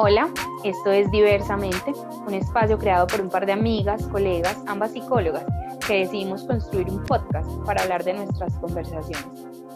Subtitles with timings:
[0.00, 0.32] Hola,
[0.62, 1.92] esto es Diversamente,
[2.24, 5.44] un espacio creado por un par de amigas, colegas, ambas psicólogas,
[5.84, 9.26] que decidimos construir un podcast para hablar de nuestras conversaciones.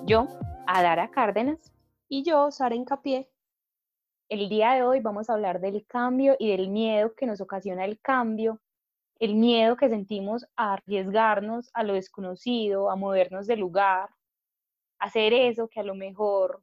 [0.07, 0.29] Yo,
[0.69, 1.73] Adara Cárdenas.
[2.09, 3.29] Y yo, Sara Incapié.
[4.29, 7.85] El día de hoy vamos a hablar del cambio y del miedo que nos ocasiona
[7.85, 8.61] el cambio,
[9.19, 14.09] el miedo que sentimos a arriesgarnos a lo desconocido, a movernos de lugar,
[15.01, 16.63] a hacer eso que a lo mejor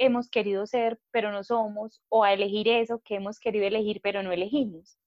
[0.00, 4.22] hemos querido ser, pero no somos, o a elegir eso que hemos querido elegir, pero
[4.22, 4.98] no elegimos.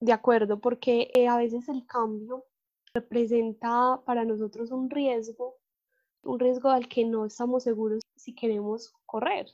[0.00, 2.44] De acuerdo, porque eh, a veces el cambio
[2.94, 5.56] representa para nosotros un riesgo,
[6.22, 9.46] un riesgo al que no estamos seguros si queremos correr,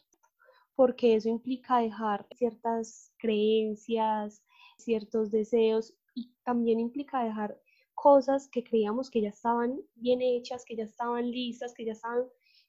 [0.74, 4.42] porque eso implica dejar ciertas creencias,
[4.76, 7.58] ciertos deseos y también implica dejar
[7.94, 12.24] cosas que creíamos que ya estaban bien hechas, que ya estaban listas, que ya estaban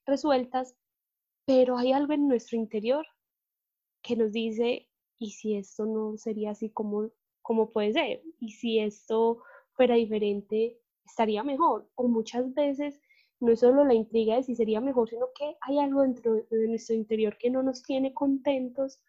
[0.06, 0.78] resueltas
[1.46, 3.06] pero hay algo en nuestro interior
[4.02, 7.10] que nos dice, ¿y si esto no sería así como,
[7.42, 8.24] como puede ser?
[8.40, 11.90] ¿Y si esto fuera diferente, estaría mejor?
[11.96, 13.00] O muchas veces
[13.40, 16.68] no es solo la intriga de si sería mejor, sino que hay algo dentro de
[16.68, 19.00] nuestro interior que no nos tiene contentos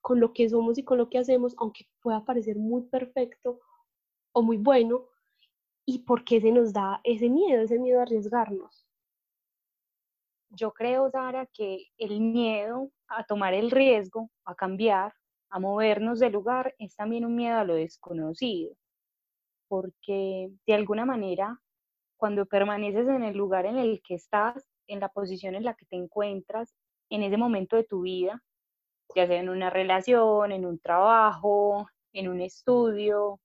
[0.00, 3.60] con lo que somos y con lo que hacemos, aunque pueda parecer muy perfecto
[4.32, 5.08] o muy bueno,
[5.84, 8.86] y por qué se nos da ese miedo, ese miedo a arriesgarnos
[10.52, 15.12] yo creo, Sara, que el miedo a tomar el riesgo, a cambiar,
[15.50, 18.74] a movernos de lugar, es también un miedo a lo desconocido,
[19.68, 21.60] porque de alguna manera,
[22.16, 25.86] cuando permaneces en el lugar en el que estás, en la posición en la que
[25.86, 26.74] te encuentras,
[27.10, 28.42] en ese momento de tu vida,
[29.14, 33.40] ya sea en una relación, en un trabajo, en un estudio,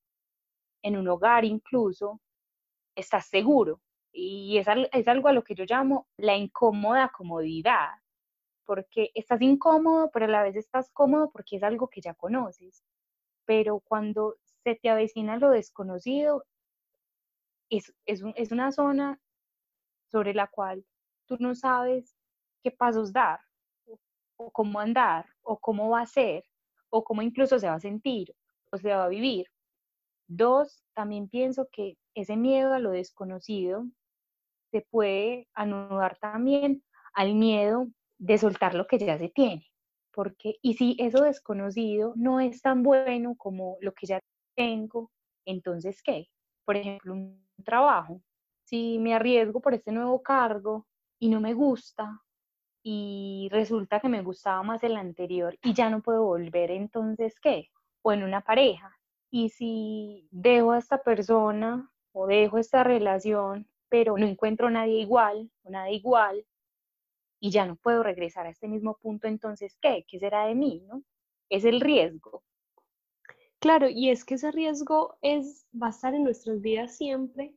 [0.83, 2.22] en un hogar incluso,
[2.95, 3.81] estás seguro,
[4.20, 7.90] y es, es algo a lo que yo llamo la incómoda comodidad,
[8.66, 12.84] porque estás incómodo, pero a la vez estás cómodo porque es algo que ya conoces.
[13.46, 16.44] Pero cuando se te avecina lo desconocido,
[17.69, 19.19] es, es, es una zona
[20.12, 20.84] sobre la cual
[21.28, 22.16] tú no sabes
[22.64, 23.40] qué pasos dar,
[24.38, 26.44] o cómo andar, o cómo va a ser,
[26.90, 28.36] o cómo incluso se va a sentir,
[28.72, 29.46] o se va a vivir.
[30.28, 33.86] Dos, también pienso que ese miedo a lo desconocido
[34.72, 36.83] se puede anudar también
[37.13, 39.67] al miedo de soltar lo que ya se tiene.
[40.13, 44.19] Porque, y si eso desconocido no es tan bueno como lo que ya
[44.55, 45.11] tengo,
[45.45, 46.28] entonces, ¿qué?
[46.66, 48.22] Por ejemplo, un trabajo.
[48.66, 50.88] Si me arriesgo por este nuevo cargo
[51.19, 52.22] y no me gusta
[52.84, 57.69] y resulta que me gustaba más el anterior y ya no puedo volver, entonces, ¿qué?
[58.01, 58.97] O en una pareja.
[59.29, 65.50] Y si dejo a esta persona o dejo esta relación pero no encuentro nadie igual
[65.64, 66.46] nada igual
[67.40, 70.06] y ya no puedo regresar a este mismo punto, entonces, ¿qué?
[70.08, 70.84] ¿Qué será de mí?
[70.88, 71.03] ¿no?
[71.50, 72.44] Es el riesgo.
[73.59, 77.56] Claro, y es que ese riesgo es, va a estar en nuestras vidas siempre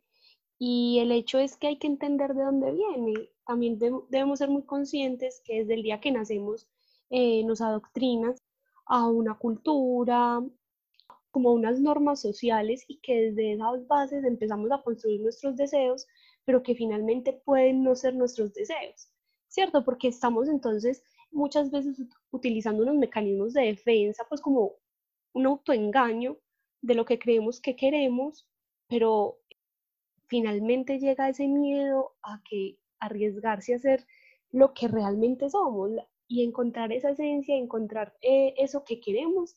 [0.59, 3.31] y el hecho es que hay que entender de dónde viene.
[3.47, 6.69] También debemos ser muy conscientes que desde el día que nacemos
[7.11, 8.43] eh, nos adoctrinas
[8.87, 10.43] a una cultura,
[11.31, 16.07] como unas normas sociales y que desde esas bases empezamos a construir nuestros deseos,
[16.50, 19.09] pero que finalmente pueden no ser nuestros deseos,
[19.47, 19.84] ¿cierto?
[19.84, 22.03] Porque estamos entonces muchas veces
[22.33, 24.72] utilizando unos mecanismos de defensa, pues como
[25.33, 26.39] un autoengaño
[26.83, 28.49] de lo que creemos que queremos,
[28.89, 29.39] pero
[30.27, 34.05] finalmente llega ese miedo a que arriesgarse a hacer
[34.50, 35.93] lo que realmente somos
[36.27, 39.56] y encontrar esa esencia, encontrar eh, eso que queremos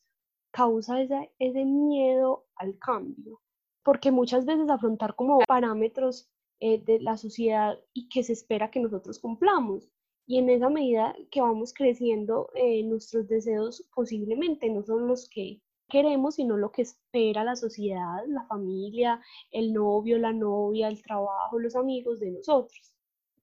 [0.52, 1.02] causa
[1.40, 3.42] ese miedo al cambio,
[3.82, 8.80] porque muchas veces afrontar como parámetros eh, de la sociedad y que se espera que
[8.80, 9.90] nosotros cumplamos.
[10.26, 15.62] Y en esa medida que vamos creciendo, eh, nuestros deseos posiblemente no son los que
[15.90, 19.22] queremos, sino lo que espera la sociedad, la familia,
[19.52, 22.96] el novio, la novia, el trabajo, los amigos de nosotros.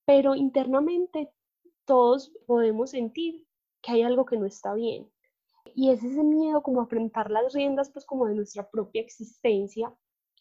[0.07, 1.31] Pero internamente
[1.85, 3.47] todos podemos sentir
[3.83, 5.11] que hay algo que no está bien,
[5.75, 9.95] y es ese miedo como a enfrentar las riendas pues como de nuestra propia existencia,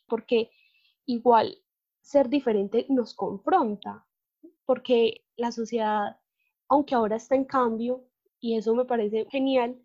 [0.07, 0.51] porque
[1.05, 1.57] igual
[2.09, 4.03] ser diferente nos confronta,
[4.65, 6.17] porque la sociedad,
[6.67, 8.03] aunque ahora está en cambio,
[8.39, 9.79] y eso me parece genial,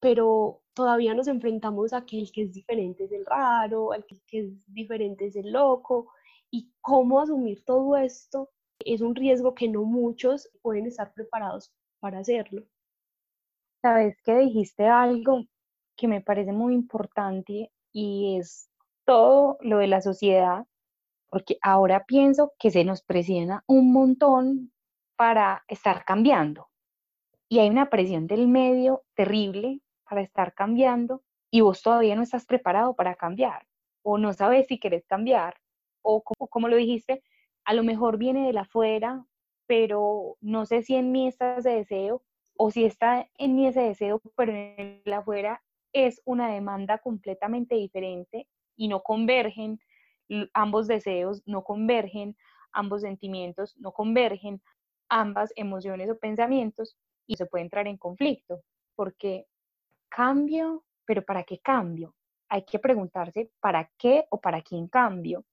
[0.00, 4.38] pero todavía nos enfrentamos a que el que es diferente es el raro, al que
[4.38, 6.10] es diferente es el loco,
[6.50, 8.48] y cómo asumir todo esto
[8.78, 11.70] es un riesgo que no muchos pueden estar preparados
[12.00, 12.64] para hacerlo.
[13.82, 15.44] Sabes que dijiste algo
[15.96, 18.70] que me parece muy importante y es
[19.04, 20.64] todo lo de la sociedad,
[21.28, 24.72] porque ahora pienso que se nos presiona un montón
[25.16, 26.68] para estar cambiando.
[27.48, 32.46] Y hay una presión del medio terrible para estar cambiando y vos todavía no estás
[32.46, 33.66] preparado para cambiar
[34.02, 35.56] o no sabes si querés cambiar
[36.02, 37.22] o como, como lo dijiste,
[37.64, 39.24] a lo mejor viene de afuera,
[39.66, 42.22] pero no sé si en mí está ese deseo
[42.56, 47.74] o si está en mí ese deseo, pero en la afuera es una demanda completamente
[47.74, 49.80] diferente y no convergen
[50.54, 52.36] ambos deseos, no convergen
[52.72, 54.62] ambos sentimientos, no convergen
[55.08, 56.96] ambas emociones o pensamientos
[57.26, 58.62] y se puede entrar en conflicto,
[58.94, 59.46] porque
[60.08, 62.14] cambio, pero ¿para qué cambio?
[62.48, 65.44] Hay que preguntarse para qué o para quién cambio.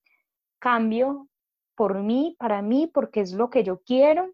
[0.60, 1.28] Cambio
[1.76, 4.34] por mí, para mí, porque es lo que yo quiero,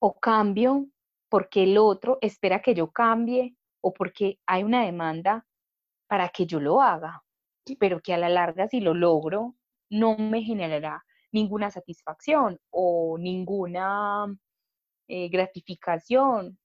[0.00, 0.86] o cambio
[1.28, 5.46] porque el otro espera que yo cambie, o porque hay una demanda
[6.08, 7.22] para que yo lo haga,
[7.78, 9.54] pero que a la larga si lo logro
[9.92, 14.26] no me generará ninguna satisfacción o ninguna
[15.08, 16.58] eh, gratificación.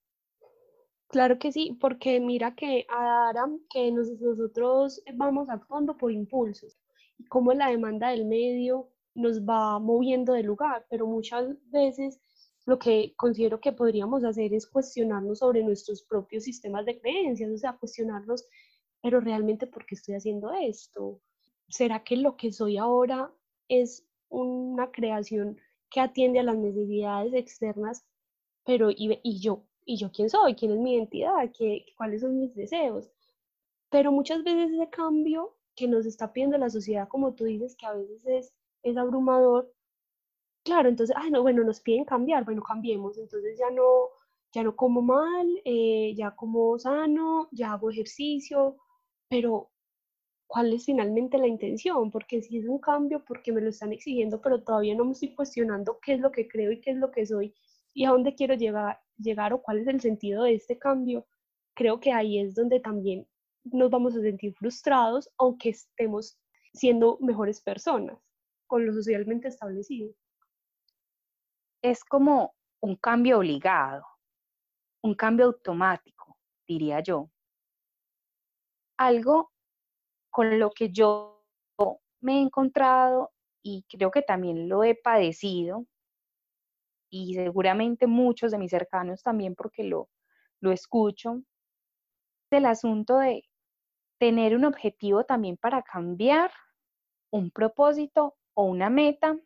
[1.09, 6.77] Claro que sí, porque mira que ahora que nosotros vamos actuando por impulsos
[7.17, 12.21] y cómo la demanda del medio nos va moviendo de lugar, pero muchas veces
[12.65, 17.57] lo que considero que podríamos hacer es cuestionarnos sobre nuestros propios sistemas de creencias, o
[17.57, 18.45] sea, cuestionarnos,
[19.01, 21.21] pero realmente, ¿por qué estoy haciendo esto?
[21.69, 23.31] ¿Será que lo que soy ahora
[23.67, 25.59] es una creación
[25.89, 28.05] que atiende a las necesidades externas,
[28.65, 32.53] pero y, yo, y yo quién soy, quién es mi identidad, ¿Qué, cuáles son mis
[32.55, 33.09] deseos?
[33.89, 37.85] Pero muchas veces ese cambio que nos está pidiendo la sociedad, como tú dices, que
[37.85, 38.53] a veces es,
[38.83, 39.71] es abrumador,
[40.63, 44.09] claro, entonces, ay, no, bueno, nos piden cambiar, bueno, cambiemos, entonces ya no,
[44.53, 48.77] ya no como mal, eh, ya como sano, ya hago ejercicio,
[49.29, 49.71] pero
[50.47, 54.41] cuál es finalmente la intención, porque si es un cambio, porque me lo están exigiendo,
[54.41, 57.11] pero todavía no me estoy cuestionando qué es lo que creo y qué es lo
[57.11, 57.53] que soy
[57.93, 61.25] y a dónde quiero llegar, llegar o cuál es el sentido de este cambio,
[61.73, 63.27] creo que ahí es donde también
[63.63, 66.37] nos vamos a sentir frustrados, aunque estemos
[66.73, 68.17] siendo mejores personas
[68.67, 70.13] con lo socialmente establecido.
[71.81, 74.05] Es como un cambio obligado,
[75.01, 77.31] un cambio automático, diría yo.
[78.97, 79.51] Algo
[80.37, 81.43] con lo que yo
[82.21, 83.31] me he encontrado
[83.63, 85.87] y creo que también lo he padecido
[87.09, 90.11] y seguramente muchos de mis cercanos también porque lo,
[90.59, 91.41] lo escucho,
[92.51, 93.45] el asunto de
[94.19, 96.51] tener un objetivo también para cambiar,
[97.31, 99.39] un propósito o una meta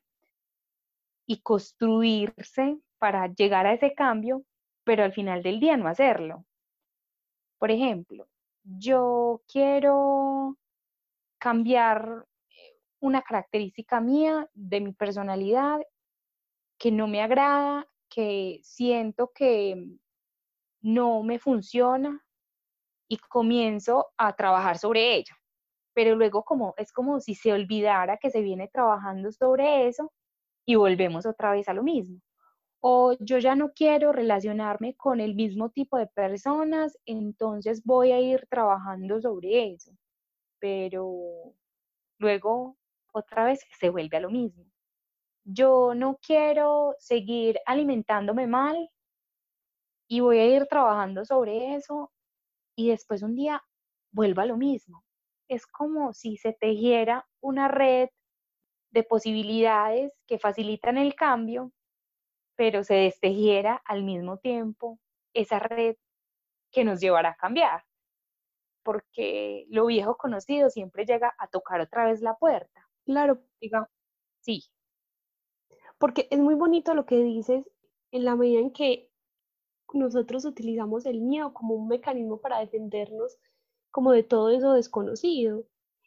[1.26, 4.44] y construirse para llegar a ese cambio,
[4.84, 6.44] pero al final del día no hacerlo.
[7.60, 8.28] Por ejemplo,
[8.64, 10.58] yo quiero
[11.42, 15.80] cambiar eh, una característica mía de mi personalidad
[16.78, 19.76] que no me agrada, que siento que
[20.82, 22.24] no me funciona
[23.10, 25.36] y comienzo a trabajar sobre ella.
[25.94, 30.12] Pero luego como es como si se olvidara que se viene trabajando sobre eso
[30.66, 32.20] y volvemos otra vez a lo mismo.
[32.82, 38.20] O yo ya no quiero relacionarme con el mismo tipo de personas, entonces voy a
[38.20, 39.92] ir trabajando sobre eso
[40.62, 41.56] pero
[42.20, 42.78] luego
[43.12, 44.64] otra vez se vuelve a lo mismo.
[45.44, 48.90] Yo no quiero seguir alimentándome mal
[50.08, 52.14] y voy a ir trabajando sobre eso
[52.78, 53.62] y después un día
[54.12, 55.04] vuelvo a lo mismo.
[55.50, 58.10] Es como si se tejiera una red
[58.92, 61.72] de posibilidades que facilitan el cambio,
[62.56, 65.00] pero se destejiera al mismo tiempo
[65.34, 65.96] esa red
[66.72, 67.84] que nos llevará a cambiar
[68.84, 72.88] porque lo viejo conocido siempre llega a tocar otra vez la puerta.
[73.06, 73.40] Claro.
[73.60, 73.90] Diga,
[74.42, 74.64] sí.
[75.98, 77.70] Porque es muy bonito lo que dices
[78.12, 79.10] en la medida en que
[79.94, 83.38] nosotros utilizamos el miedo como un mecanismo para defendernos
[83.92, 85.66] como de todo eso desconocido.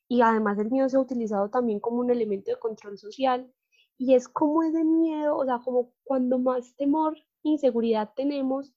[0.09, 3.53] Y además el miedo se ha utilizado también como un elemento de control social.
[3.97, 8.75] Y es como ese miedo, o sea, como cuando más temor, inseguridad tenemos,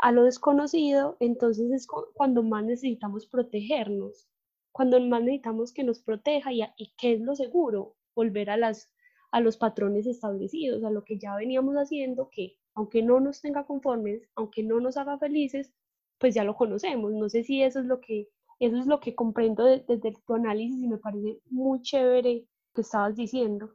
[0.00, 4.28] a lo desconocido, entonces es cuando más necesitamos protegernos,
[4.72, 8.90] cuando más necesitamos que nos proteja y, y qué es lo seguro, volver a, las,
[9.32, 13.64] a los patrones establecidos, a lo que ya veníamos haciendo, que aunque no nos tenga
[13.66, 15.72] conformes, aunque no nos haga felices,
[16.18, 17.12] pues ya lo conocemos.
[17.12, 18.28] No sé si eso es lo que,
[18.60, 23.16] eso es lo que comprendo desde tu análisis y me parece muy chévere que estabas
[23.16, 23.74] diciendo.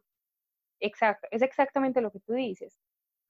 [0.81, 2.80] Exacto, es exactamente lo que tú dices.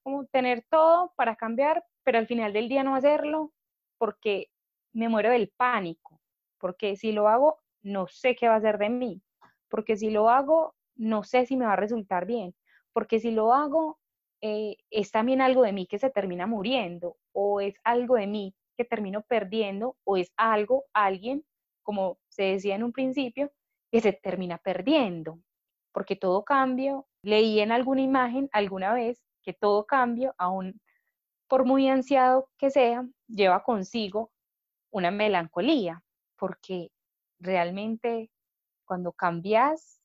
[0.03, 3.53] Como tener todo para cambiar, pero al final del día no hacerlo
[3.97, 4.49] porque
[4.93, 6.19] me muero del pánico,
[6.59, 9.21] porque si lo hago, no sé qué va a ser de mí,
[9.69, 12.55] porque si lo hago, no sé si me va a resultar bien,
[12.93, 13.99] porque si lo hago,
[14.41, 18.55] eh, es también algo de mí que se termina muriendo o es algo de mí
[18.75, 21.45] que termino perdiendo o es algo, alguien,
[21.83, 23.51] como se decía en un principio,
[23.91, 25.39] que se termina perdiendo,
[25.91, 30.79] porque todo cambio, leí en alguna imagen alguna vez que todo cambio, aún
[31.47, 34.31] por muy ansiado que sea, lleva consigo
[34.89, 36.01] una melancolía,
[36.37, 36.91] porque
[37.39, 38.31] realmente
[38.85, 40.01] cuando cambias,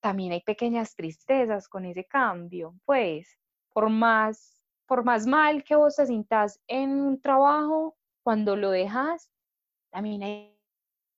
[0.00, 3.38] también hay pequeñas tristezas con ese cambio, pues,
[3.72, 9.30] por más, por más mal que vos te sintas en un trabajo, cuando lo dejas,
[9.90, 10.58] también hay,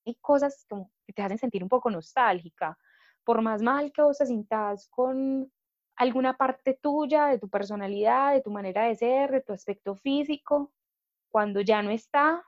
[0.06, 0.66] hay cosas
[1.06, 2.78] que te hacen sentir un poco nostálgica.
[3.24, 5.50] Por más mal que vos te sintas con
[5.96, 10.72] alguna parte tuya, de tu personalidad, de tu manera de ser, de tu aspecto físico,
[11.30, 12.42] cuando ya no está,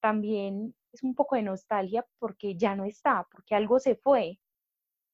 [0.00, 4.38] también es un poco de nostalgia porque ya no está, porque algo se fue.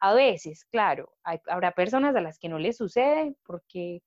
[0.01, 1.13] A veces, claro,
[1.47, 4.03] habrá personas a las que no les sucede porque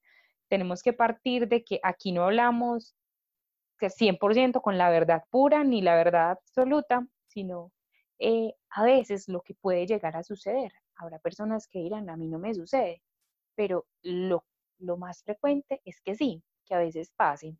[0.49, 2.95] tenemos que partir de que aquí no hablamos
[3.89, 7.71] 100% con la verdad pura ni la verdad absoluta, sino
[8.19, 10.71] eh, a veces lo que puede llegar a suceder.
[10.95, 13.01] Habrá personas que dirán, a mí no me sucede,
[13.55, 14.45] pero lo,
[14.79, 17.57] lo más frecuente es que sí, que a veces pase.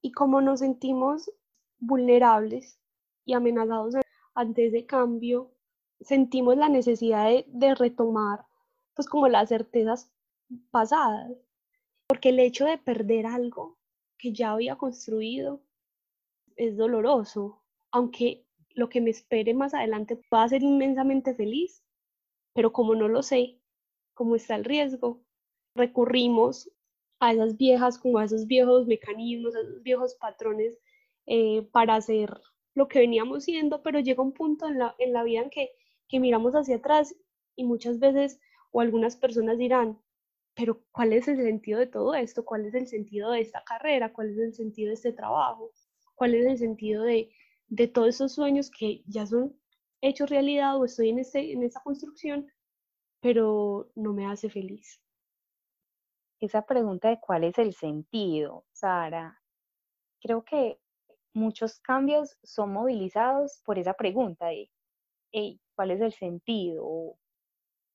[0.00, 1.30] Y como nos sentimos
[1.78, 2.78] vulnerables
[3.24, 3.94] y amenazados
[4.34, 5.52] ante ese cambio,
[6.00, 8.46] sentimos la necesidad de, de, retomar
[8.94, 10.10] pues como las certezas
[10.70, 11.32] pasadas,
[12.06, 13.78] porque el hecho de perder algo
[14.18, 15.62] que ya había construido
[16.56, 21.82] es doloroso, aunque lo que me espere más adelante va a ser inmensamente feliz,
[22.54, 23.59] pero como no lo sé,
[24.20, 25.18] como está el riesgo,
[25.74, 26.70] recurrimos
[27.20, 30.78] a esas viejas, como a esos viejos mecanismos, a esos viejos patrones
[31.24, 32.38] eh, para hacer
[32.74, 35.70] lo que veníamos siendo, pero llega un punto en la, en la vida en que,
[36.06, 37.16] que miramos hacia atrás
[37.56, 38.38] y muchas veces
[38.72, 39.98] o algunas personas dirán,
[40.54, 42.44] pero ¿cuál es el sentido de todo esto?
[42.44, 44.12] ¿Cuál es el sentido de esta carrera?
[44.12, 45.72] ¿Cuál es el sentido de este trabajo?
[46.14, 47.30] ¿Cuál es el sentido de,
[47.68, 49.56] de todos esos sueños que ya son
[50.02, 52.50] hechos realidad o estoy en, este, en esta construcción,
[53.20, 55.00] pero no me hace feliz?
[56.40, 59.42] Esa pregunta de cuál es el sentido, Sara,
[60.20, 60.80] creo que
[61.34, 64.70] muchos cambios son movilizados por esa pregunta de,
[65.74, 67.18] ¿cuál es el sentido?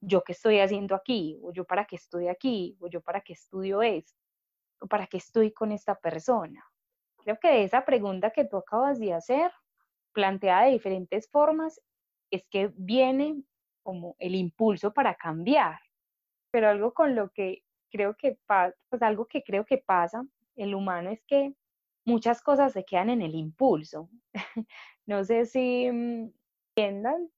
[0.01, 1.39] ¿Yo qué estoy haciendo aquí?
[1.41, 2.77] ¿O yo para qué estoy aquí?
[2.79, 4.19] ¿O yo para qué estudio esto?
[4.79, 6.63] ¿O para qué estoy con esta persona?
[7.23, 9.51] Creo que esa pregunta que tú acabas de hacer,
[10.13, 11.81] planteada de diferentes formas,
[12.29, 13.43] es que viene
[13.85, 15.79] como el impulso para cambiar.
[16.51, 20.25] Pero algo con lo que creo que pasa, pues algo que creo que pasa,
[20.55, 21.53] el humano es que
[22.03, 24.09] muchas cosas se quedan en el impulso.
[25.05, 27.29] no sé si entiendan,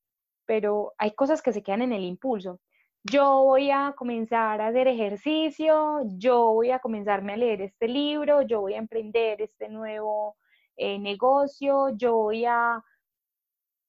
[0.46, 2.62] pero hay cosas que se quedan en el impulso.
[3.04, 8.42] Yo voy a comenzar a hacer ejercicio, yo voy a comenzarme a leer este libro,
[8.42, 10.38] yo voy a emprender este nuevo
[10.78, 12.82] eh, negocio, yo voy a...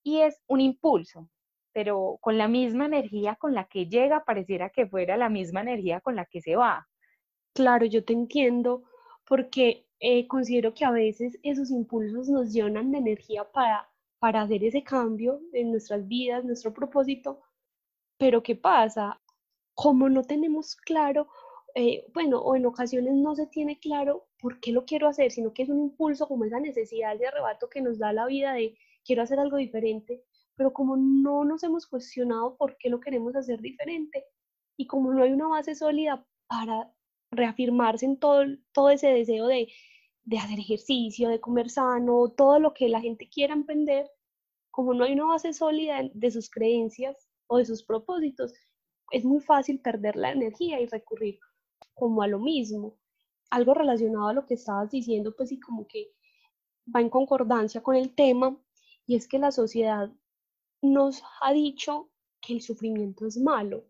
[0.03, 1.29] Y es un impulso,
[1.73, 6.01] pero con la misma energía con la que llega, pareciera que fuera la misma energía
[6.01, 6.89] con la que se va.
[7.55, 8.85] Claro, yo te entiendo,
[9.27, 14.65] porque eh, considero que a veces esos impulsos nos llenan de energía para, para hacer
[14.65, 17.41] ese cambio en nuestras vidas, nuestro propósito,
[18.19, 19.21] pero ¿qué pasa?
[19.75, 21.29] Como no tenemos claro,
[21.75, 25.53] eh, bueno, o en ocasiones no se tiene claro por qué lo quiero hacer, sino
[25.53, 28.77] que es un impulso como esa necesidad de arrebato que nos da la vida de
[29.05, 30.23] quiero hacer algo diferente,
[30.59, 34.25] pero como no nos hemos cuestionado por qué lo queremos hacer diferente
[34.77, 36.93] y como no hay una base sólida para
[37.31, 39.69] reafirmarse en todo, todo ese deseo de,
[40.25, 44.11] de hacer ejercicio, de comer sano, todo lo que la gente quiera emprender,
[44.73, 48.53] como no hay una base sólida de sus creencias o de sus propósitos,
[49.13, 51.39] es muy fácil perder la energía y recurrir
[51.95, 52.99] como a lo mismo.
[53.51, 56.11] Algo relacionado a lo que estabas diciendo, pues y como que
[56.95, 58.61] va en concordancia con el tema,
[59.07, 60.11] y es que la sociedad
[60.83, 63.85] nos ha dicho que el sufrimiento es malo,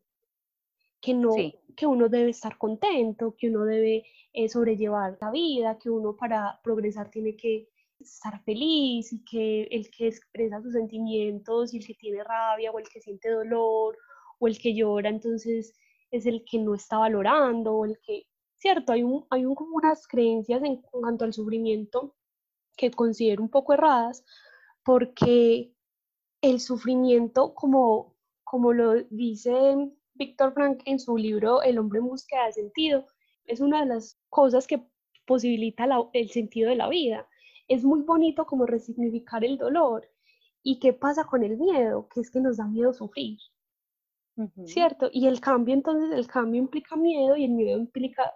[1.01, 1.35] que no,
[1.77, 6.61] que uno debe estar contento, que uno debe eh, sobrellevar la vida, que uno para
[6.63, 7.69] progresar tiene que
[8.01, 12.79] estar feliz y que el que expresa sus sentimientos y el que tiene rabia o
[12.79, 13.97] el que siente dolor
[14.39, 15.75] o el que llora, entonces
[16.11, 18.27] es el que no está valorando o el que,
[18.57, 22.15] cierto, hay, un, hay unas creencias en cuanto al sufrimiento
[22.77, 24.25] que considero un poco erradas
[24.85, 25.75] porque
[26.41, 28.15] el sufrimiento, como,
[28.45, 29.53] como lo dice
[30.15, 33.07] Víctor Frank en su libro El hombre en búsqueda de sentido.
[33.45, 34.83] Es una de las cosas que
[35.27, 37.27] posibilita el sentido de la vida.
[37.69, 40.09] Es muy bonito como resignificar el dolor.
[40.63, 42.09] ¿Y qué pasa con el miedo?
[42.09, 43.39] Que es que nos da miedo sufrir.
[44.67, 45.09] ¿Cierto?
[45.13, 48.33] Y el cambio, entonces, el cambio implica miedo y el miedo implica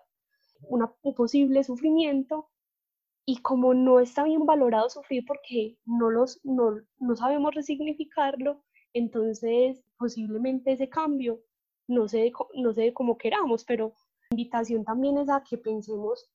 [0.63, 2.51] una, un posible sufrimiento.
[3.25, 8.63] Y como no está bien valorado sufrir porque no, los, no, no sabemos resignificarlo,
[8.93, 11.41] entonces posiblemente ese cambio
[11.89, 13.95] no se, no se como queramos, pero
[14.31, 16.29] la invitación también es a que pensemos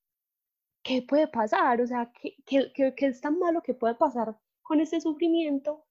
[0.84, 4.80] qué puede pasar, o sea, qué, qué, qué, es tan malo que puede pasar con
[4.80, 5.86] este sufrimiento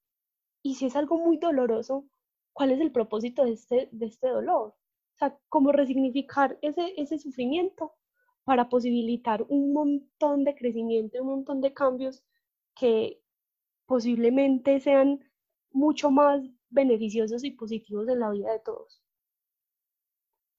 [0.62, 2.06] y si es algo muy doloroso,
[2.52, 4.68] ¿cuál es el propósito de este, de este dolor?
[4.68, 7.94] O sea, cómo resignificar ese, ese sufrimiento
[8.46, 12.22] para posibilitar un montón de crecimiento, un montón de cambios
[12.76, 13.20] que
[13.86, 15.18] posiblemente sean
[15.72, 19.02] mucho más beneficiosos y positivos en la vida de todos.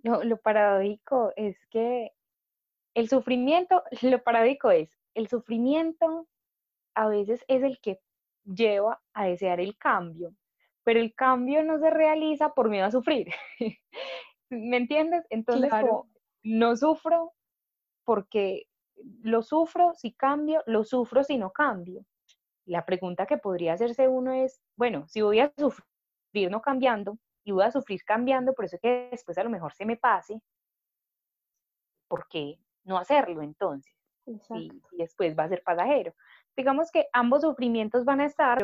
[0.04, 2.12] Lo, lo paradójico es que
[2.94, 6.28] el sufrimiento, lo paradójico es, el sufrimiento
[6.94, 8.02] a veces es el que
[8.44, 10.36] lleva a desear el cambio,
[10.84, 13.30] pero el cambio no se realiza por miedo a sufrir.
[14.50, 15.26] ¿Me entiendes?
[15.30, 15.72] Entonces,
[16.44, 17.34] no sufro
[18.08, 18.68] porque
[19.22, 22.06] lo sufro si cambio, lo sufro si no cambio.
[22.66, 27.52] La pregunta que podría hacerse uno es, bueno, si voy a sufrir no cambiando y
[27.52, 30.42] voy a sufrir cambiando, por eso que después a lo mejor se me pase,
[32.08, 33.94] ¿por qué no hacerlo entonces?
[34.26, 36.14] Y, después va a ser pasajero.
[36.56, 38.60] Digamos que ambos sufrimientos van a estar,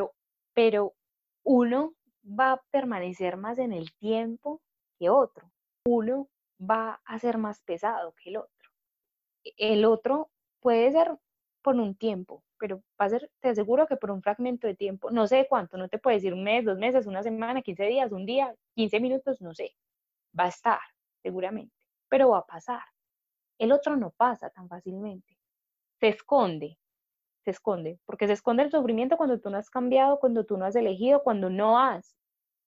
[0.54, 0.94] pero
[1.42, 1.92] uno
[2.24, 4.62] va a permanecer más en el tiempo
[4.98, 5.50] que otro.
[5.84, 8.53] Uno va a ser más pesado que el otro
[9.56, 11.16] el otro puede ser
[11.62, 15.10] por un tiempo, pero va a ser, te aseguro que por un fragmento de tiempo,
[15.10, 18.12] no sé cuánto, no te puedo decir un mes, dos meses, una semana, 15 días,
[18.12, 19.74] un día, 15 minutos, no sé,
[20.38, 20.80] va a estar
[21.22, 21.74] seguramente,
[22.08, 22.82] pero va a pasar.
[23.58, 25.38] El otro no pasa tan fácilmente,
[26.00, 26.78] se esconde,
[27.44, 30.66] se esconde, porque se esconde el sufrimiento cuando tú no has cambiado, cuando tú no
[30.66, 32.16] has elegido, cuando no has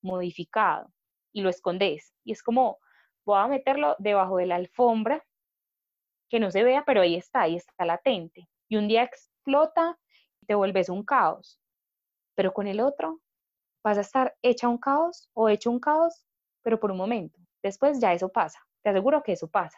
[0.01, 0.91] modificado
[1.34, 2.13] y lo escondes.
[2.24, 2.79] Y es como,
[3.25, 5.24] voy a meterlo debajo de la alfombra
[6.29, 8.50] que no se vea, pero ahí está, ahí está latente.
[8.67, 9.98] Y un día explota
[10.41, 11.60] y te vuelves un caos.
[12.36, 13.21] Pero con el otro
[13.84, 16.25] vas a estar hecha un caos o hecho un caos,
[16.62, 17.39] pero por un momento.
[17.63, 18.60] Después ya eso pasa.
[18.84, 19.78] Te aseguro que eso pasa.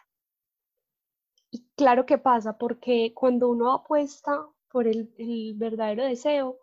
[1.50, 6.58] Y claro que pasa, porque cuando uno apuesta por el, el verdadero deseo,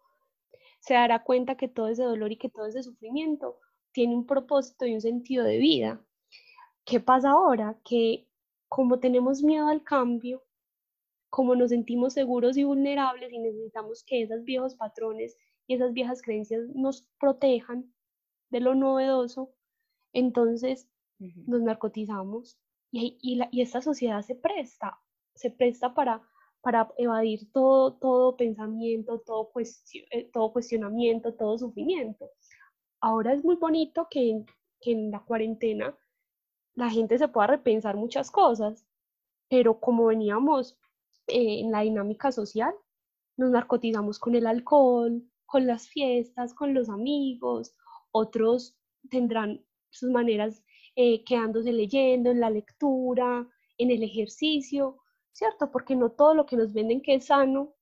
[0.79, 3.59] se dará cuenta que todo ese dolor y que todo ese sufrimiento
[3.91, 6.01] tiene un propósito y un sentido de vida.
[6.85, 7.77] ¿Qué pasa ahora?
[7.83, 8.26] Que
[8.67, 10.43] como tenemos miedo al cambio,
[11.29, 16.21] como nos sentimos seguros y vulnerables y necesitamos que esos viejos patrones y esas viejas
[16.21, 17.93] creencias nos protejan
[18.49, 19.53] de lo novedoso,
[20.13, 22.57] entonces nos narcotizamos
[22.91, 24.99] y, y, esta sociedad se presta,
[25.35, 26.21] se presta para,
[26.61, 29.51] para evadir todo, todo pensamiento, todo,
[30.11, 32.29] eh, todo cuestionamiento, todo sufrimiento.
[33.01, 34.45] Ahora es muy bonito que,
[34.79, 35.97] que en la cuarentena
[36.77, 38.85] la gente se pueda repensar muchas cosas,
[39.49, 40.77] pero como veníamos
[41.25, 42.73] eh, en la dinámica social,
[43.35, 47.75] nos narcotizamos con el alcohol, con las fiestas, con los amigos,
[48.11, 48.77] otros
[49.09, 50.63] tendrán sus maneras
[50.95, 53.47] eh, quedándose leyendo, en la lectura,
[53.79, 54.99] en el ejercicio,
[55.31, 55.71] ¿cierto?
[55.71, 57.73] Porque no todo lo que nos venden que es sano,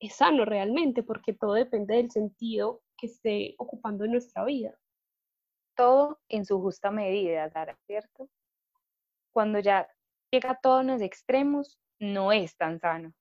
[0.00, 4.78] es sano realmente, porque todo depende del sentido que esté ocupando en nuestra vida
[5.78, 7.48] todo en su justa medida,
[7.86, 8.28] ¿cierto?
[9.32, 9.88] Cuando ya
[10.32, 13.14] llega todo en los extremos, no es tan sano.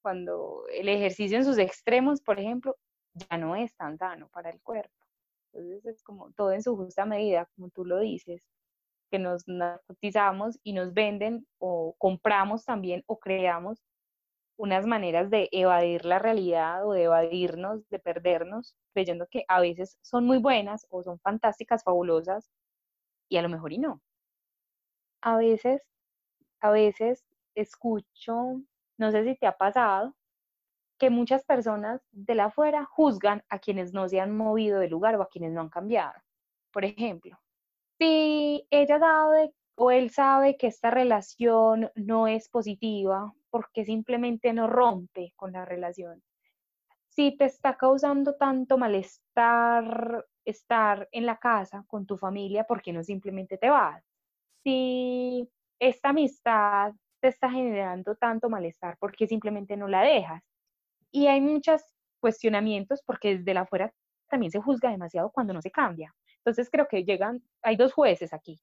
[0.00, 2.76] Cuando el ejercicio en sus extremos, por ejemplo,
[3.12, 4.94] ya no es tan sano para el cuerpo.
[5.52, 8.46] Entonces es como todo en su justa medida, como tú lo dices,
[9.10, 13.82] que nos narcotizamos y nos venden o compramos también o creamos
[14.58, 19.98] unas maneras de evadir la realidad o de evadirnos, de perdernos, creyendo que a veces
[20.02, 22.50] son muy buenas o son fantásticas, fabulosas,
[23.30, 24.02] y a lo mejor y no.
[25.22, 25.82] A veces,
[26.60, 28.62] a veces escucho,
[28.98, 30.14] no sé si te ha pasado,
[30.98, 35.16] que muchas personas de la afuera juzgan a quienes no se han movido del lugar
[35.16, 36.14] o a quienes no han cambiado.
[36.72, 37.38] Por ejemplo,
[37.98, 44.66] si ella sabe o él sabe que esta relación no es positiva porque simplemente no
[44.66, 46.22] rompe con la relación.
[47.08, 52.92] Si te está causando tanto malestar estar en la casa con tu familia, ¿por qué
[52.92, 54.02] no simplemente te vas?
[54.62, 60.42] Si esta amistad te está generando tanto malestar, ¿por qué simplemente no la dejas?
[61.10, 61.82] Y hay muchos
[62.20, 63.92] cuestionamientos porque desde la afuera
[64.28, 66.14] también se juzga demasiado cuando no se cambia.
[66.38, 68.60] Entonces creo que llegan, hay dos jueces aquí,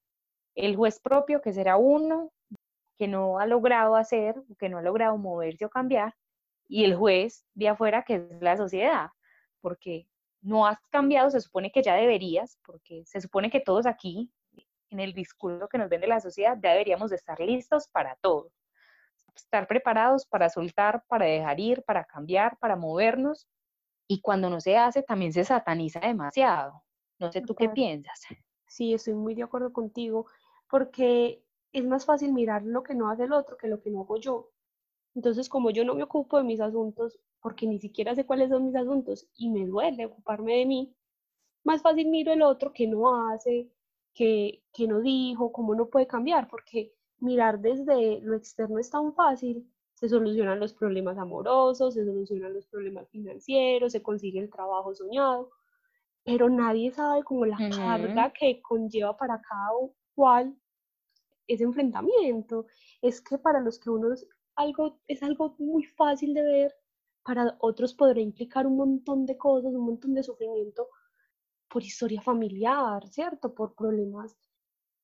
[0.56, 2.32] el juez propio, que será uno
[2.97, 6.15] que no ha logrado hacer, que no ha logrado moverse o cambiar,
[6.67, 9.10] y el juez de afuera, que es la sociedad,
[9.62, 10.08] porque
[10.41, 14.31] no has cambiado, se supone que ya deberías, porque se supone que todos aquí,
[14.89, 18.51] en el discurso que nos vende la sociedad, ya deberíamos de estar listos para todo.
[19.36, 23.47] estar preparados para soltar, para dejar ir, para cambiar, para movernos.
[24.08, 26.84] Y cuando no se hace, también se sataniza demasiado.
[27.19, 28.21] No sé tú qué piensas.
[28.67, 30.27] Sí, estoy muy de acuerdo contigo,
[30.69, 31.43] porque
[31.75, 34.17] es más fácil mirar lo que no hace el otro que lo que no hago
[34.17, 34.49] yo.
[35.13, 38.65] Entonces, como yo no me ocupo de mis asuntos, porque ni siquiera sé cuáles son
[38.65, 40.95] mis asuntos y me duele ocuparme de mí,
[41.65, 43.69] más fácil miro el otro que no hace,
[44.13, 49.13] que, que no dijo, cómo no puede cambiar, porque mirar desde lo externo es tan
[49.13, 54.95] fácil, se solucionan los problemas amorosos, se solucionan los problemas financieros, se consigue el trabajo
[54.95, 55.51] soñado,
[56.23, 59.71] pero nadie sabe como la carga que conlleva para cada
[60.15, 60.55] cual
[61.47, 62.65] ese enfrentamiento.
[63.01, 66.75] Es que para los que uno es algo, es algo muy fácil de ver,
[67.23, 70.88] para otros podrá implicar un montón de cosas, un montón de sufrimiento
[71.69, 73.53] por historia familiar, ¿cierto?
[73.53, 74.38] Por problemas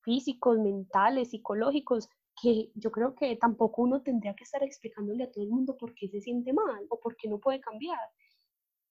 [0.01, 2.09] físicos, mentales, psicológicos,
[2.41, 5.93] que yo creo que tampoco uno tendría que estar explicándole a todo el mundo por
[5.95, 7.99] qué se siente mal o por qué no puede cambiar.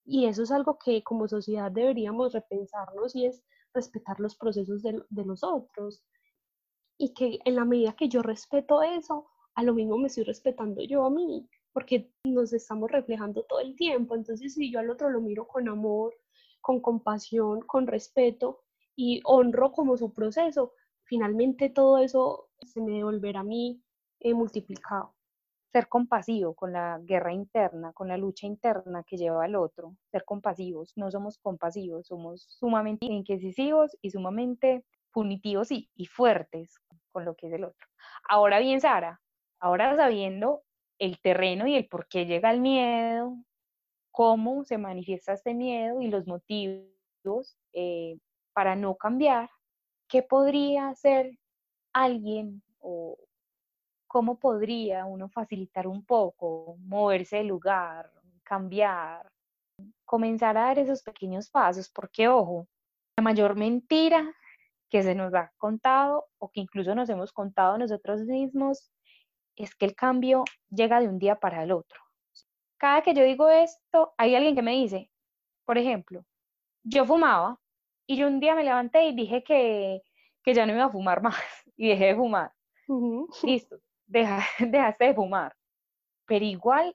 [0.05, 5.01] Y eso es algo que como sociedad deberíamos repensarnos y es respetar los procesos de,
[5.09, 6.03] de los otros.
[7.01, 10.83] Y que en la medida que yo respeto eso, a lo mismo me estoy respetando
[10.83, 14.13] yo a mí, porque nos estamos reflejando todo el tiempo.
[14.13, 16.13] Entonces, si yo al otro lo miro con amor,
[16.61, 18.59] con compasión, con respeto
[18.95, 20.73] y honro como su proceso,
[21.05, 23.81] finalmente todo eso se me devolverá a mí
[24.19, 25.15] eh, multiplicado.
[25.71, 30.23] Ser compasivo con la guerra interna, con la lucha interna que lleva al otro, ser
[30.23, 36.79] compasivos, no somos compasivos, somos sumamente inquisitivos y sumamente punitivos y, fuertes
[37.11, 37.87] con lo que es el otro.
[38.27, 39.21] Ahora bien, Sara,
[39.59, 40.63] ahora sabiendo
[40.99, 43.35] el terreno y el por qué llega el miedo,
[44.11, 48.17] cómo se manifiesta este miedo y los motivos eh,
[48.53, 49.49] para no cambiar,
[50.07, 51.37] ¿qué podría hacer
[51.93, 53.17] alguien o
[54.07, 58.11] cómo podría uno facilitar un poco, moverse de lugar,
[58.43, 59.31] cambiar,
[60.05, 61.89] comenzar a dar esos pequeños pasos?
[61.89, 62.67] Porque, ojo,
[63.17, 64.35] la mayor mentira
[64.91, 68.91] que se nos ha contado o que incluso nos hemos contado nosotros mismos
[69.55, 71.99] es que el cambio llega de un día para el otro.
[72.77, 75.09] Cada que yo digo esto, hay alguien que me dice,
[75.65, 76.25] por ejemplo,
[76.83, 77.57] yo fumaba
[78.05, 80.01] y yo un día me levanté y dije que,
[80.43, 81.35] que ya no iba a fumar más
[81.77, 82.51] y dejé de fumar.
[83.43, 85.55] Listo, deja, dejaste de fumar.
[86.25, 86.93] Pero igual,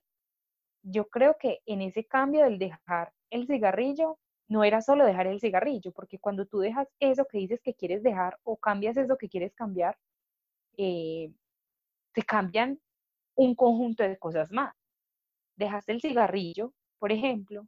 [0.82, 5.40] yo creo que en ese cambio del dejar el cigarrillo, no era solo dejar el
[5.40, 9.28] cigarrillo, porque cuando tú dejas eso que dices que quieres dejar o cambias eso que
[9.28, 9.98] quieres cambiar,
[10.76, 11.32] eh,
[12.12, 12.78] te cambian
[13.34, 14.74] un conjunto de cosas más.
[15.56, 17.66] Dejaste el cigarrillo, por ejemplo,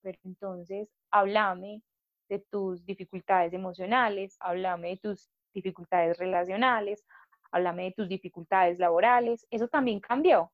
[0.00, 1.82] pero entonces háblame
[2.28, 7.04] de tus dificultades emocionales, háblame de tus dificultades relacionales,
[7.50, 10.52] háblame de tus dificultades laborales, eso también cambió,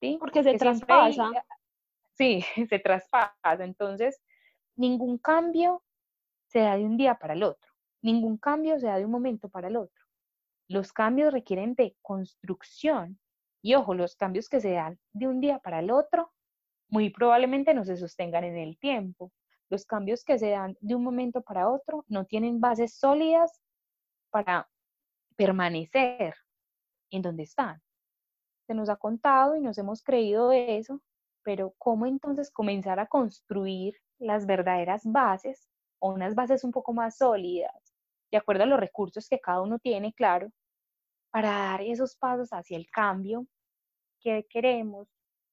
[0.00, 0.16] ¿sí?
[0.18, 1.30] Porque se traspasa.
[2.14, 4.20] sí, se traspasa, entonces
[4.76, 5.82] ningún cambio
[6.46, 9.48] se da de un día para el otro, ningún cambio se da de un momento
[9.48, 10.04] para el otro.
[10.68, 13.18] Los cambios requieren de construcción
[13.62, 16.32] y ojo, los cambios que se dan de un día para el otro
[16.88, 19.32] muy probablemente no se sostengan en el tiempo.
[19.68, 23.60] Los cambios que se dan de un momento para otro no tienen bases sólidas
[24.30, 24.68] para
[25.36, 26.34] permanecer
[27.10, 27.82] en donde están.
[28.66, 31.02] Se nos ha contado y nos hemos creído eso,
[31.42, 37.18] pero ¿cómo entonces comenzar a construir las verdaderas bases o unas bases un poco más
[37.18, 37.94] sólidas,
[38.30, 40.50] de acuerdo a los recursos que cada uno tiene, claro,
[41.30, 43.46] para dar esos pasos hacia el cambio
[44.20, 45.08] que queremos,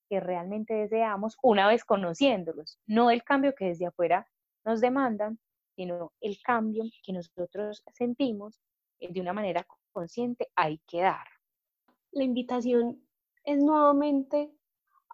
[0.10, 4.28] que realmente deseamos una vez conociéndolos, no el cambio que desde afuera
[4.66, 5.40] nos demandan,
[5.76, 8.60] sino el cambio que nosotros sentimos
[9.00, 11.26] de una manera consciente hay que dar.
[12.12, 13.06] La invitación
[13.44, 14.52] es nuevamente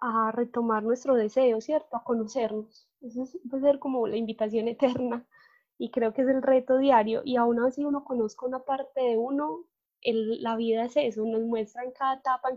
[0.02, 1.98] a retomar nuestro deseo, ¿cierto?
[1.98, 2.88] A conocernos.
[3.02, 5.26] Eso puede ser como la invitación eterna
[5.78, 9.18] y creo que es el reto diario y aún así uno conozca una parte de
[9.18, 9.66] uno,
[10.04, 12.50] la vida es eso, nos muestra en cada etapa,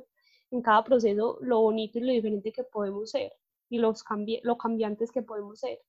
[0.50, 3.32] en cada proceso lo bonito y lo diferente que podemos ser
[3.68, 4.04] y los
[4.42, 5.80] lo cambiantes que podemos ser.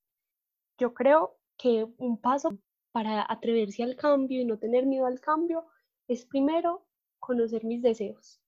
[0.78, 2.56] Yo creo que un paso
[2.92, 5.66] para atreverse al cambio y no tener miedo al cambio
[6.08, 6.86] es primero
[7.20, 8.40] conocer mis deseos.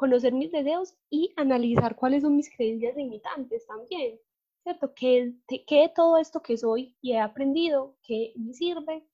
[0.00, 4.18] Conocer mis deseos y analizar cuáles son mis creencias limitantes también,
[4.62, 4.94] ¿cierto?
[4.94, 9.06] ¿Qué, qué de todo esto que soy y he aprendido, qué me sirve,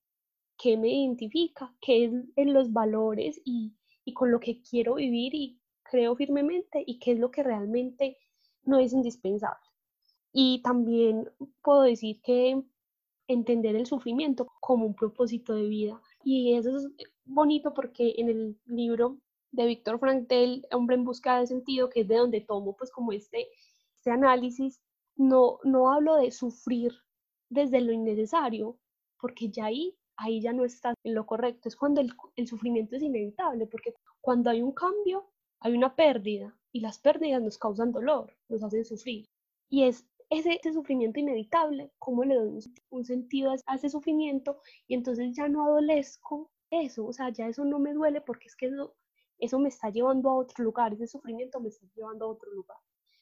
[0.57, 5.35] qué me identifica, qué es en los valores y, y con lo que quiero vivir
[5.35, 8.16] y creo firmemente y qué es lo que realmente
[8.62, 9.66] no es indispensable.
[10.33, 11.29] Y también
[11.62, 12.62] puedo decir que
[13.27, 16.01] entender el sufrimiento como un propósito de vida.
[16.22, 16.87] Y eso es
[17.25, 19.18] bonito porque en el libro
[19.53, 22.91] de Víctor Frank del Hombre en busca de sentido, que es de donde tomo pues
[22.91, 23.49] como este,
[23.99, 24.81] este análisis,
[25.17, 26.93] no, no hablo de sufrir
[27.49, 28.79] desde lo innecesario,
[29.21, 32.97] porque ya ahí, ahí ya no está en lo correcto, es cuando el, el sufrimiento
[32.97, 35.31] es inevitable, porque cuando hay un cambio,
[35.61, 39.25] hay una pérdida, y las pérdidas nos causan dolor, nos hacen sufrir.
[39.71, 45.35] Y es ese, sufrimiento inevitable, cómo le doy un, sentido a, ese sufrimiento y entonces
[45.35, 48.71] ya no adolezco eso, o sea, ya eso no me duele porque es que
[49.38, 52.79] eso me está llevando a otro lugar, ese sufrimiento me está llevando a otro lugar.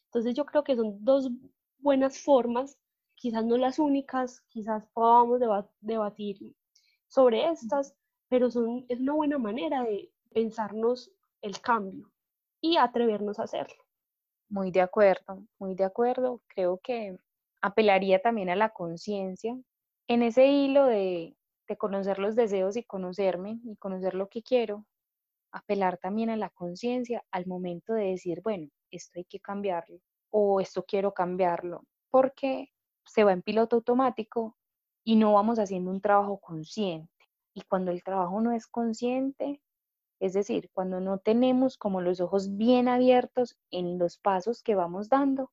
[0.06, 1.30] Entonces yo creo que son dos
[1.78, 2.78] buenas formas,
[3.14, 5.40] quizás no las únicas, quizás podamos
[5.80, 6.54] debatir
[7.08, 7.94] sobre estas,
[8.28, 11.10] pero son, es una buena manera de pensarnos
[11.42, 12.10] el cambio
[12.60, 13.84] y atrevernos a hacerlo.
[14.48, 16.42] Muy de acuerdo, muy de acuerdo.
[16.48, 17.18] Creo que
[17.60, 19.56] apelaría también a la conciencia
[20.08, 21.36] en ese hilo de,
[21.68, 24.84] de conocer los deseos y conocerme y conocer lo que quiero,
[25.54, 29.98] apelar también a la conciencia al momento de decir, bueno, esto hay que cambiarlo
[30.30, 32.70] o esto quiero cambiarlo, porque
[33.06, 34.56] se va en piloto automático
[35.04, 37.12] y no vamos haciendo un trabajo consciente.
[37.54, 39.62] Y cuando el trabajo no es consciente,
[40.20, 45.08] es decir, cuando no tenemos como los ojos bien abiertos en los pasos que vamos
[45.08, 45.52] dando,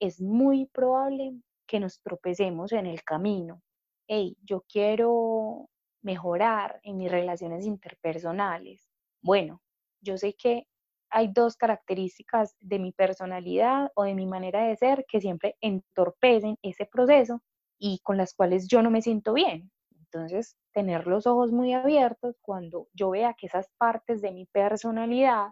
[0.00, 3.62] es muy probable que nos tropecemos en el camino.
[4.08, 5.68] Hey, yo quiero
[6.02, 8.87] mejorar en mis relaciones interpersonales.
[9.22, 9.60] Bueno,
[10.00, 10.64] yo sé que
[11.10, 16.56] hay dos características de mi personalidad o de mi manera de ser que siempre entorpecen
[16.62, 17.42] ese proceso
[17.78, 19.70] y con las cuales yo no me siento bien.
[19.98, 25.48] Entonces, tener los ojos muy abiertos cuando yo vea que esas partes de mi personalidad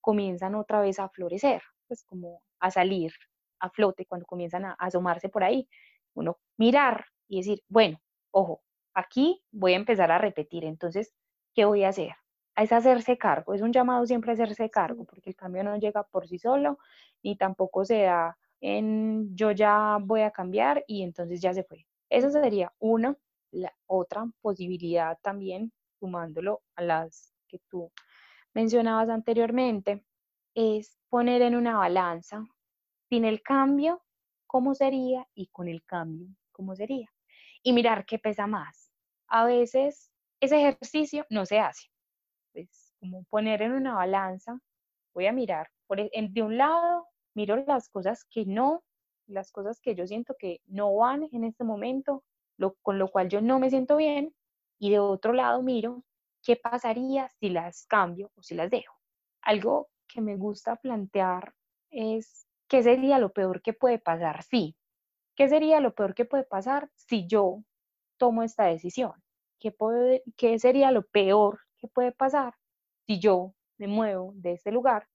[0.00, 3.12] comienzan otra vez a florecer, pues como a salir
[3.60, 5.68] a flote cuando comienzan a asomarse por ahí.
[6.14, 8.00] Uno mirar y decir, bueno,
[8.32, 8.62] ojo,
[8.94, 11.14] aquí voy a empezar a repetir, entonces,
[11.54, 12.12] ¿qué voy a hacer?
[12.56, 16.02] Es hacerse cargo, es un llamado siempre a hacerse cargo, porque el cambio no llega
[16.02, 16.78] por sí solo,
[17.22, 21.86] ni tampoco se da en yo ya voy a cambiar y entonces ya se fue.
[22.10, 23.16] Eso sería uno
[23.52, 27.90] la otra posibilidad también, sumándolo a las que tú
[28.54, 30.04] mencionabas anteriormente,
[30.54, 32.46] es poner en una balanza
[33.08, 34.02] sin el cambio,
[34.46, 37.10] cómo sería y con el cambio, cómo sería.
[37.62, 38.90] Y mirar qué pesa más.
[39.28, 40.10] A veces
[40.40, 41.91] ese ejercicio no se hace.
[42.54, 44.58] Es como poner en una balanza,
[45.14, 48.82] voy a mirar, por, e, de un lado miro las cosas que no,
[49.26, 52.24] las cosas que yo siento que no van en este momento
[52.82, 54.34] con lo cual yo no me siento bien,
[54.78, 56.04] y de otro lado miro
[56.42, 58.96] qué pasaría si las cambio o si las dejo.
[59.42, 61.54] Algo que me gusta plantear
[61.90, 64.76] es qué sería lo peor que puede pasar si,
[65.36, 67.62] qué sería lo peor que puede pasar si yo
[68.18, 69.12] tomo esta decisión,
[69.58, 72.54] qué, puede, qué sería lo peor que puede pasar
[73.06, 75.06] si yo me muevo de este lugar,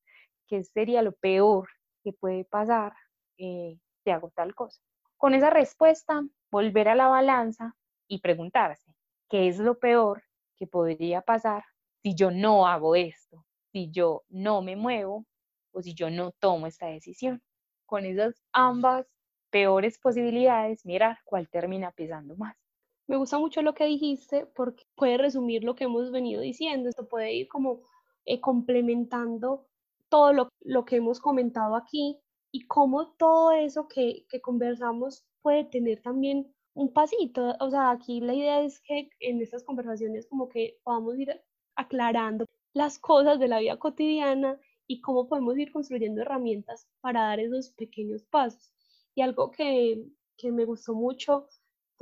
[0.47, 1.69] qué sería lo peor
[2.03, 2.93] que puede pasar
[3.37, 4.79] eh, si hago tal cosa.
[5.15, 7.75] Con esa respuesta volver a la balanza
[8.07, 8.93] y preguntarse,
[9.29, 10.23] ¿qué es lo peor
[10.57, 11.63] que podría pasar
[12.03, 15.25] si yo no hago esto, si yo no me muevo
[15.71, 17.41] o si yo no tomo esta decisión?
[17.85, 19.07] Con esas ambas
[19.49, 22.57] peores posibilidades, mirar cuál termina pesando más.
[23.07, 26.89] Me gusta mucho lo que dijiste porque puede resumir lo que hemos venido diciendo.
[26.89, 27.81] Esto puede ir como
[28.25, 29.67] eh, complementando
[30.09, 32.19] todo lo, lo, que hemos comentado aquí
[32.51, 37.55] y cómo todo eso que, que conversamos puede tener también un pasito.
[37.59, 41.41] O sea, aquí la idea es que en estas conversaciones como que podamos ir
[41.75, 47.39] aclarando las cosas de la vida cotidiana y cómo podemos ir construyendo herramientas para dar
[47.39, 48.71] esos pequeños pasos.
[49.15, 50.05] Y algo que,
[50.37, 51.47] que me gustó mucho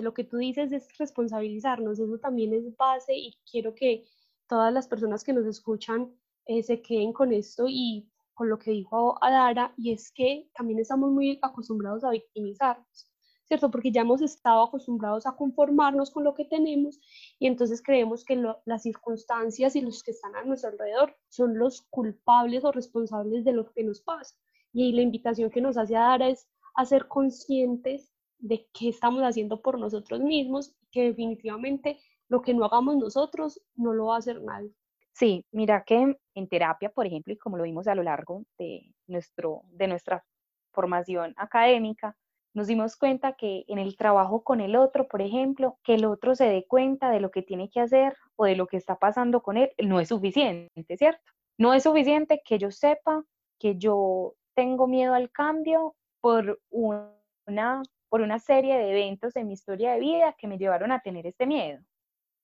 [0.04, 2.00] lo que tú dices es responsabilizarnos.
[2.00, 4.06] Eso también es base y quiero que
[4.48, 6.14] todas las personas que nos escuchan
[6.46, 10.80] eh, se queden con esto y con lo que dijo Adara, y es que también
[10.80, 13.10] estamos muy acostumbrados a victimizarnos.
[13.48, 13.70] ¿cierto?
[13.70, 17.00] Porque ya hemos estado acostumbrados a conformarnos con lo que tenemos
[17.40, 21.84] y entonces creemos que las circunstancias y los que están a nuestro alrededor son los
[21.90, 24.36] culpables o responsables de lo que nos pasa.
[24.74, 29.62] Y la invitación que nos hace Adara es a ser conscientes de qué estamos haciendo
[29.62, 34.42] por nosotros mismos, que definitivamente lo que no hagamos nosotros no lo va a hacer
[34.42, 34.72] nadie.
[35.14, 38.94] Sí, mira que en terapia, por ejemplo, y como lo vimos a lo largo de,
[39.08, 40.26] nuestro, de nuestra
[40.74, 42.18] formación académica,
[42.54, 46.36] nos dimos cuenta que en el trabajo con el otro, por ejemplo, que el otro
[46.36, 49.42] se dé cuenta de lo que tiene que hacer o de lo que está pasando
[49.42, 51.22] con él, no es suficiente, ¿cierto?
[51.58, 53.24] No es suficiente que yo sepa
[53.60, 59.54] que yo tengo miedo al cambio por una, por una serie de eventos en mi
[59.54, 61.82] historia de vida que me llevaron a tener este miedo.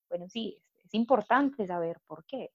[0.10, 2.52] Bueno, sí, es importante saber por qué,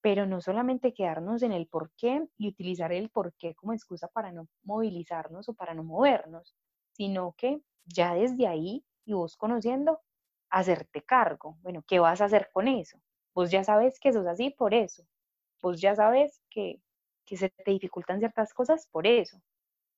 [0.00, 4.08] pero no solamente quedarnos en el por qué y utilizar el por qué como excusa
[4.08, 6.54] para no movilizarnos o para no movernos,
[6.92, 10.00] sino que ya desde ahí y vos conociendo,
[10.50, 11.58] hacerte cargo.
[11.62, 13.00] Bueno, ¿qué vas a hacer con eso?
[13.34, 15.04] Vos ya sabes que sos así por eso.
[15.62, 16.82] Vos ya sabes que,
[17.26, 19.40] que se te dificultan ciertas cosas por eso.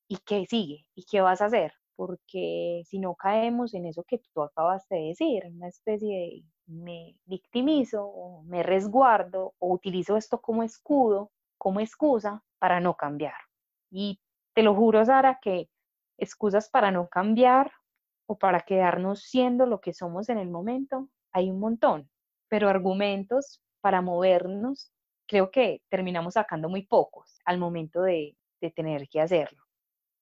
[0.08, 0.86] ¿Y qué sigue?
[0.94, 1.74] ¿Y qué vas a hacer?
[2.04, 7.16] Porque si no caemos en eso que tú acabas de decir, una especie de me
[7.26, 13.36] victimizo o me resguardo o utilizo esto como escudo, como excusa para no cambiar.
[13.88, 14.18] Y
[14.52, 15.68] te lo juro, Sara, que
[16.18, 17.70] excusas para no cambiar
[18.26, 22.10] o para quedarnos siendo lo que somos en el momento, hay un montón,
[22.48, 24.90] pero argumentos para movernos,
[25.28, 29.61] creo que terminamos sacando muy pocos al momento de, de tener que hacerlo.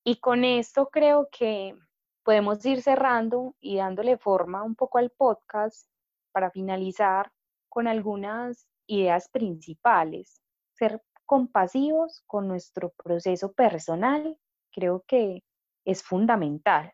[0.05, 1.77] Y con esto creo que
[2.25, 5.87] podemos ir cerrando y dándole forma un poco al podcast
[6.33, 7.31] para finalizar
[7.69, 10.43] con algunas ideas principales.
[10.73, 14.39] Ser compasivos con nuestro proceso personal
[14.73, 15.43] creo que
[15.85, 16.93] es fundamental.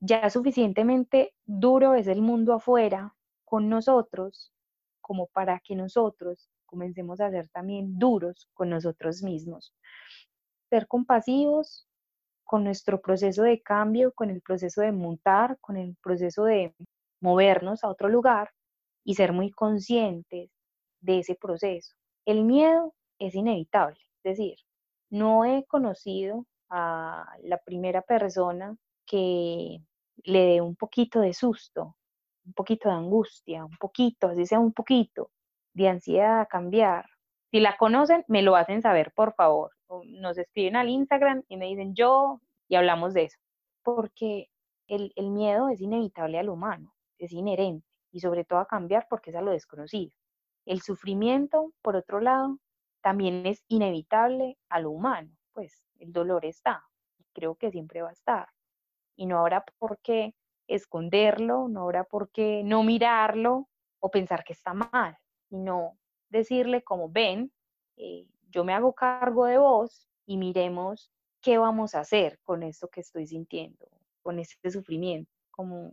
[0.00, 4.52] Ya suficientemente duro es el mundo afuera con nosotros
[5.00, 9.74] como para que nosotros comencemos a ser también duros con nosotros mismos.
[10.68, 11.86] Ser compasivos
[12.50, 16.74] con nuestro proceso de cambio, con el proceso de montar, con el proceso de
[17.20, 18.50] movernos a otro lugar
[19.04, 20.50] y ser muy conscientes
[21.00, 21.94] de ese proceso.
[22.26, 24.56] El miedo es inevitable, es decir,
[25.10, 29.78] no he conocido a la primera persona que
[30.24, 31.94] le dé un poquito de susto,
[32.44, 35.30] un poquito de angustia, un poquito, así sea un poquito,
[35.72, 37.06] de ansiedad a cambiar.
[37.52, 39.70] Si la conocen, me lo hacen saber, por favor.
[40.06, 43.38] Nos escriben al Instagram y me dicen yo y hablamos de eso.
[43.82, 44.48] Porque
[44.86, 49.30] el, el miedo es inevitable al humano, es inherente y sobre todo a cambiar porque
[49.30, 50.12] es a lo desconocido.
[50.66, 52.58] El sufrimiento, por otro lado,
[53.02, 56.84] también es inevitable a lo humano, pues el dolor está
[57.18, 58.48] y creo que siempre va a estar.
[59.16, 60.34] Y no habrá por qué
[60.66, 65.98] esconderlo, no habrá por qué no mirarlo o pensar que está mal, sino
[66.28, 67.52] decirle como ven,
[67.96, 71.10] eh, yo me hago cargo de vos y miremos
[71.40, 73.88] qué vamos a hacer con esto que estoy sintiendo,
[74.22, 75.92] con este sufrimiento, como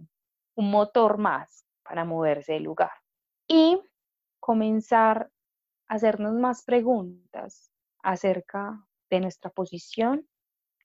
[0.55, 2.91] un motor más para moverse del lugar.
[3.47, 3.79] Y
[4.39, 5.31] comenzar
[5.87, 7.71] a hacernos más preguntas
[8.03, 10.27] acerca de nuestra posición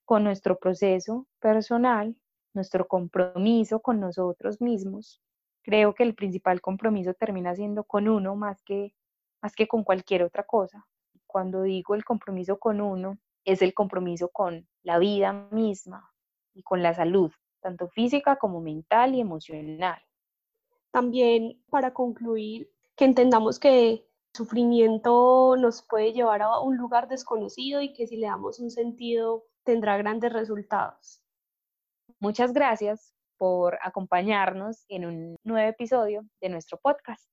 [0.05, 2.15] con nuestro proceso personal,
[2.53, 5.21] nuestro compromiso con nosotros mismos.
[5.63, 8.93] Creo que el principal compromiso termina siendo con uno más que,
[9.41, 10.85] más que con cualquier otra cosa.
[11.33, 16.13] Cuando digo el compromiso con uno, es el compromiso con la vida misma
[16.53, 19.99] y con la salud, tanto física como mental y emocional.
[20.91, 27.93] También para concluir, que entendamos que sufrimiento nos puede llevar a un lugar desconocido y
[27.93, 31.19] que si le damos un sentido tendrá grandes resultados.
[32.19, 37.27] Muchas gracias por acompañarnos en un nuevo episodio de nuestro podcast.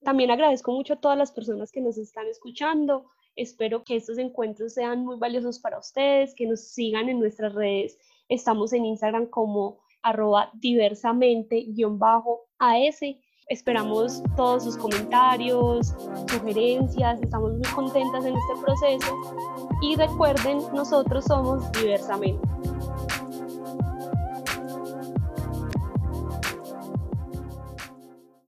[0.00, 3.12] También agradezco mucho a todas las personas que nos están escuchando.
[3.36, 7.98] Espero que estos encuentros sean muy valiosos para ustedes, que nos sigan en nuestras redes.
[8.28, 13.00] Estamos en Instagram como arroba diversamente-as.
[13.48, 15.94] Esperamos todos sus comentarios,
[16.30, 19.14] sugerencias, estamos muy contentas en este proceso
[19.82, 22.53] y recuerden, nosotros somos diversamente.